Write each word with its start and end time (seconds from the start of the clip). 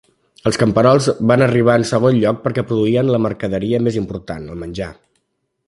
Els 0.51 0.57
camperols 0.61 1.09
van 1.31 1.43
arribar 1.47 1.75
en 1.81 1.85
segon 1.89 2.17
lloc 2.23 2.39
perquè 2.47 2.63
produïen 2.71 3.13
la 3.17 3.21
mercaderia 3.27 3.83
més 3.89 4.01
important, 4.03 4.49
el 4.55 4.61
menjar. 4.65 4.89